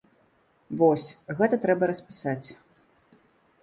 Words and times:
Вось, 0.79 1.05
гэта 1.43 1.55
трэба 1.69 1.93
распісаць. 1.95 2.47